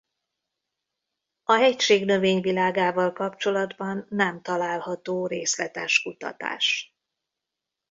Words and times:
A 1.43 1.53
hegység 1.53 2.05
növényvilágával 2.05 3.13
kapcsolatban 3.13 4.05
nem 4.09 4.41
található 4.41 5.27
részletes 5.27 6.01
kutatás. 6.01 6.95